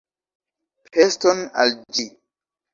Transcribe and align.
Peston 0.95 1.45
al 1.65 1.77
ĝi! 1.99 2.11